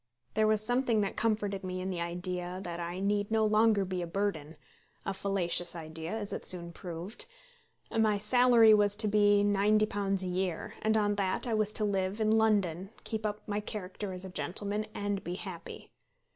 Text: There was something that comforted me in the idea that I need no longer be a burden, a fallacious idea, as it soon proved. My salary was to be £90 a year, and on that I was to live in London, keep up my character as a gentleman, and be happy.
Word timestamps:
There 0.33 0.47
was 0.47 0.63
something 0.65 1.01
that 1.01 1.15
comforted 1.15 1.63
me 1.63 1.79
in 1.79 1.91
the 1.91 2.01
idea 2.01 2.59
that 2.63 2.79
I 2.79 2.99
need 2.99 3.29
no 3.29 3.45
longer 3.45 3.85
be 3.85 4.01
a 4.01 4.07
burden, 4.07 4.55
a 5.05 5.13
fallacious 5.13 5.75
idea, 5.75 6.11
as 6.11 6.33
it 6.33 6.43
soon 6.43 6.73
proved. 6.73 7.27
My 7.91 8.17
salary 8.17 8.73
was 8.73 8.95
to 8.95 9.07
be 9.07 9.43
£90 9.45 10.23
a 10.23 10.25
year, 10.25 10.73
and 10.81 10.97
on 10.97 11.13
that 11.17 11.45
I 11.45 11.53
was 11.53 11.71
to 11.73 11.85
live 11.85 12.19
in 12.19 12.31
London, 12.31 12.89
keep 13.03 13.27
up 13.27 13.47
my 13.47 13.59
character 13.59 14.11
as 14.11 14.25
a 14.25 14.29
gentleman, 14.31 14.87
and 14.95 15.23
be 15.23 15.35
happy. 15.35 15.91